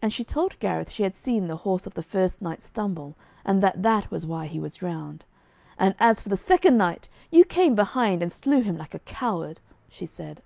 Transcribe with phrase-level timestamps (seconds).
[0.00, 3.62] And she told Gareth she had seen the horse of the first knight stumble, and
[3.62, 5.26] that that was why he was drowned.
[5.78, 9.60] 'And, as for the second knight, you came behind and slew him like a coward,'
[9.90, 10.40] she said.